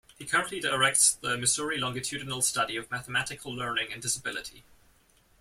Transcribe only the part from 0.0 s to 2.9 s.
He currently directs the Missouri Longitudinal Study of